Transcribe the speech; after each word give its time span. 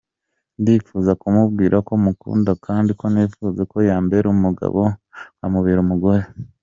Ndifuza 0.61 1.11
kumubwira 1.21 1.77
ko 1.87 1.93
mukunda 2.03 2.51
kandi 2.65 2.91
ko 2.99 3.05
nifuza 3.13 3.61
ko 3.71 3.77
yambera 3.89 4.25
umugabo 4.35 4.81
nkamubera 5.35 5.79
umugore. 5.85 6.23